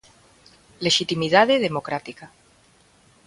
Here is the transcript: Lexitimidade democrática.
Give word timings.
Lexitimidade 0.85 1.55
democrática. 1.65 2.25